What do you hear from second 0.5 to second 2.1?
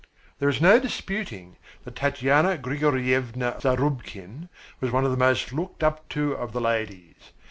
no disputing that